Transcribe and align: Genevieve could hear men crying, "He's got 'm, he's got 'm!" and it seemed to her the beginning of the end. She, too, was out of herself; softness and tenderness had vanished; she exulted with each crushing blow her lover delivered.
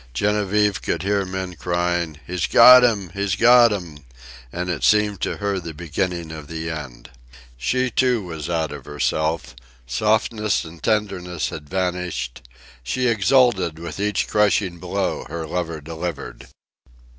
Genevieve 0.15 0.81
could 0.81 1.03
hear 1.03 1.25
men 1.25 1.53
crying, 1.53 2.19
"He's 2.25 2.47
got 2.47 2.83
'm, 2.83 3.09
he's 3.09 3.35
got 3.35 3.71
'm!" 3.71 3.99
and 4.51 4.67
it 4.67 4.83
seemed 4.83 5.21
to 5.21 5.37
her 5.37 5.59
the 5.59 5.75
beginning 5.75 6.31
of 6.31 6.47
the 6.47 6.71
end. 6.71 7.11
She, 7.55 7.91
too, 7.91 8.23
was 8.23 8.49
out 8.49 8.71
of 8.71 8.85
herself; 8.85 9.53
softness 9.85 10.63
and 10.65 10.81
tenderness 10.81 11.49
had 11.49 11.69
vanished; 11.69 12.41
she 12.81 13.07
exulted 13.09 13.77
with 13.77 13.99
each 13.99 14.27
crushing 14.27 14.79
blow 14.79 15.25
her 15.25 15.45
lover 15.45 15.79
delivered. 15.79 16.47